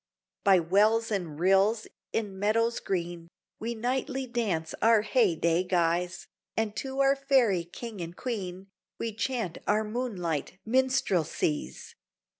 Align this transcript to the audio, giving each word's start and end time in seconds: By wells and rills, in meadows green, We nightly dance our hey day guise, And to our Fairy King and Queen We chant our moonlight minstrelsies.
By 0.43 0.59
wells 0.59 1.11
and 1.11 1.39
rills, 1.39 1.85
in 2.11 2.39
meadows 2.39 2.79
green, 2.79 3.27
We 3.59 3.75
nightly 3.75 4.25
dance 4.25 4.73
our 4.81 5.03
hey 5.03 5.35
day 5.35 5.63
guise, 5.63 6.25
And 6.57 6.75
to 6.77 7.01
our 7.01 7.15
Fairy 7.15 7.65
King 7.65 8.01
and 8.01 8.17
Queen 8.17 8.65
We 8.97 9.13
chant 9.13 9.59
our 9.67 9.83
moonlight 9.83 10.57
minstrelsies. 10.65 11.93